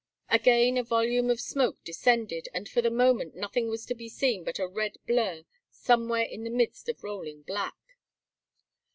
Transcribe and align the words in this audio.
Again 0.31 0.77
a 0.79 0.83
volume 0.83 1.29
of 1.29 1.39
smoke 1.39 1.77
descended, 1.83 2.49
and 2.55 2.67
for 2.67 2.81
the 2.81 2.89
moment 2.89 3.35
nothing 3.35 3.69
was 3.69 3.85
to 3.85 3.93
be 3.93 4.09
seen 4.09 4.43
but 4.43 4.57
a 4.57 4.65
red 4.67 4.97
blur 5.05 5.43
somewhere 5.69 6.23
in 6.25 6.43
the 6.43 6.49
midst 6.49 6.89
of 6.89 7.03
rolling 7.03 7.43
black. 7.43 7.77